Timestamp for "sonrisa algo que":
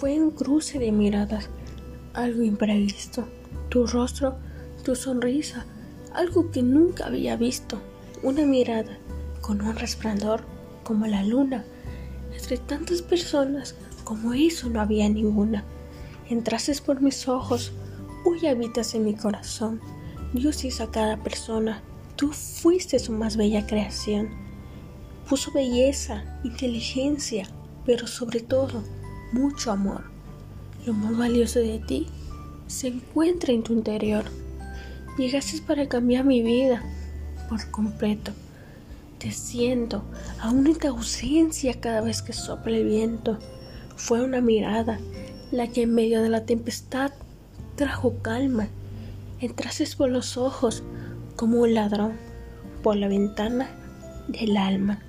4.96-6.62